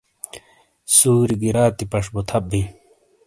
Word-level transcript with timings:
سُوری 0.95 1.35
گی 1.41 1.49
راتی 1.55 1.85
پش 1.91 2.05
بو 2.13 2.21
تھپ 2.27 2.43
بیئں۔ 2.51 2.69